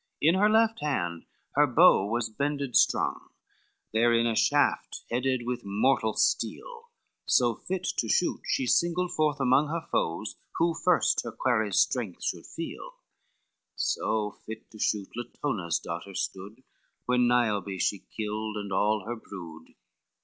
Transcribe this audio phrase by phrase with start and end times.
[0.19, 3.29] In her left hand her bow was bended strong,
[3.91, 6.89] Therein a shaft headed with mortal steel,
[7.27, 12.23] So fit to shoot she singled forth among Her foes who first her quarries' strength
[12.23, 12.95] should feel,
[13.75, 16.63] So fit to shoot Latona's daughter stood
[17.05, 19.75] When Niobe she killed and all her brood.